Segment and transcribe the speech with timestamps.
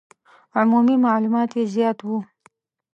[0.57, 2.17] عمومي معلومات یې زیات وو.